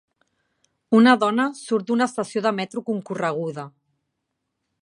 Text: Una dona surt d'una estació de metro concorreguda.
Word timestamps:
Una 0.99 1.13
dona 1.25 1.45
surt 1.59 1.87
d'una 1.91 2.09
estació 2.13 2.45
de 2.49 2.55
metro 2.63 2.85
concorreguda. 2.91 3.71